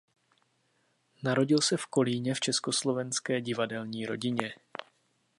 Narodil 1.23 1.61
se 1.61 1.77
v 1.77 1.85
Kolíně 1.85 2.33
v 2.33 2.39
československé 2.39 3.41
divadelní 3.41 4.05
rodině. 4.05 4.55